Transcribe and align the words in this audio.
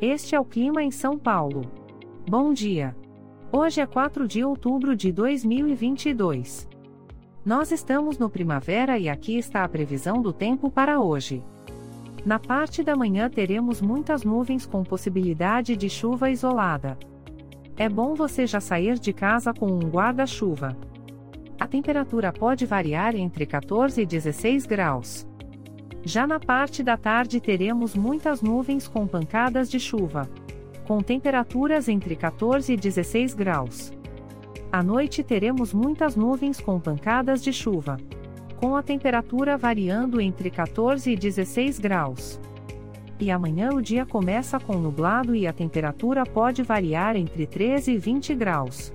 Este 0.00 0.34
é 0.34 0.40
o 0.40 0.44
clima 0.44 0.82
em 0.82 0.90
São 0.90 1.16
Paulo. 1.16 1.62
Bom 2.28 2.52
dia. 2.52 2.94
Hoje 3.50 3.80
é 3.80 3.86
4 3.86 4.28
de 4.28 4.44
outubro 4.44 4.94
de 4.94 5.10
2022. 5.10 6.68
Nós 7.42 7.72
estamos 7.72 8.18
no 8.18 8.28
primavera 8.28 8.98
e 8.98 9.08
aqui 9.08 9.38
está 9.38 9.64
a 9.64 9.68
previsão 9.68 10.20
do 10.20 10.34
tempo 10.34 10.70
para 10.70 11.00
hoje. 11.00 11.42
Na 12.26 12.38
parte 12.38 12.82
da 12.82 12.94
manhã 12.94 13.30
teremos 13.30 13.80
muitas 13.80 14.22
nuvens 14.22 14.66
com 14.66 14.84
possibilidade 14.84 15.74
de 15.74 15.88
chuva 15.88 16.30
isolada. 16.30 16.98
É 17.74 17.88
bom 17.88 18.14
você 18.14 18.46
já 18.46 18.60
sair 18.60 18.98
de 18.98 19.14
casa 19.14 19.54
com 19.54 19.66
um 19.66 19.88
guarda-chuva. 19.88 20.76
A 21.58 21.66
temperatura 21.66 22.34
pode 22.34 22.66
variar 22.66 23.16
entre 23.16 23.46
14 23.46 24.02
e 24.02 24.04
16 24.04 24.66
graus. 24.66 25.26
Já 26.06 26.24
na 26.24 26.38
parte 26.38 26.84
da 26.84 26.96
tarde 26.96 27.40
teremos 27.40 27.96
muitas 27.96 28.40
nuvens 28.40 28.86
com 28.86 29.08
pancadas 29.08 29.68
de 29.68 29.80
chuva. 29.80 30.30
Com 30.86 31.02
temperaturas 31.02 31.88
entre 31.88 32.14
14 32.14 32.74
e 32.74 32.76
16 32.76 33.34
graus. 33.34 33.92
À 34.70 34.84
noite 34.84 35.24
teremos 35.24 35.74
muitas 35.74 36.14
nuvens 36.14 36.60
com 36.60 36.78
pancadas 36.78 37.42
de 37.42 37.52
chuva. 37.52 37.96
Com 38.56 38.76
a 38.76 38.84
temperatura 38.84 39.56
variando 39.56 40.20
entre 40.20 40.48
14 40.48 41.10
e 41.10 41.16
16 41.16 41.80
graus. 41.80 42.40
E 43.18 43.28
amanhã 43.28 43.70
o 43.70 43.82
dia 43.82 44.06
começa 44.06 44.60
com 44.60 44.74
nublado 44.74 45.34
e 45.34 45.44
a 45.44 45.52
temperatura 45.52 46.24
pode 46.24 46.62
variar 46.62 47.16
entre 47.16 47.48
13 47.48 47.90
e 47.90 47.98
20 47.98 48.32
graus. 48.36 48.94